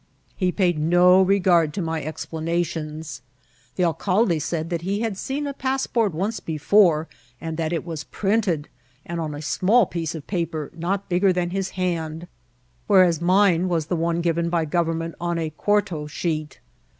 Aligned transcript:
He 0.35 0.51
paid 0.51 0.79
no 0.79 1.21
re 1.21 1.37
gard 1.37 1.75
to 1.75 1.81
my 1.83 2.03
explanations; 2.03 3.21
the 3.75 3.83
alcalde 3.83 4.39
said 4.39 4.71
that 4.71 4.81
he 4.81 5.01
had 5.01 5.15
seen 5.15 5.45
a 5.45 5.53
passport 5.53 6.11
once 6.11 6.39
before, 6.39 7.07
and 7.39 7.55
that 7.57 7.71
it 7.71 7.85
was 7.85 8.03
printed, 8.05 8.67
and 9.05 9.21
on 9.21 9.35
a 9.35 9.43
small 9.43 9.85
piece 9.85 10.15
of 10.15 10.25
paper 10.25 10.71
not 10.75 11.07
bigger 11.07 11.31
than 11.31 11.51
his 11.51 11.69
hand; 11.77 12.27
whereas 12.87 13.21
mine 13.21 13.69
was 13.69 13.85
the 13.85 13.95
<Mie 13.95 14.21
given 14.23 14.49
by 14.49 14.65
government 14.65 15.13
on 15.21 15.37
a 15.37 15.51
quarto 15.51 16.07
sheet. 16.07 16.59